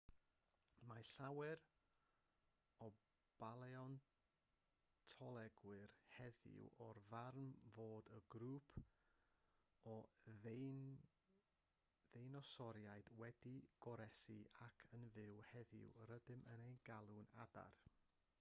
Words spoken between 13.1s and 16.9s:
wedi goroesi ac yn fyw heddiw rydym yn eu